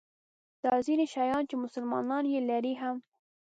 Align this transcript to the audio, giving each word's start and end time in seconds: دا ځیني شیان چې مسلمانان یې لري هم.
دا 0.63 0.73
ځیني 0.85 1.05
شیان 1.13 1.43
چې 1.49 1.55
مسلمانان 1.63 2.23
یې 2.33 2.39
لري 2.49 2.73
هم. 2.81 2.97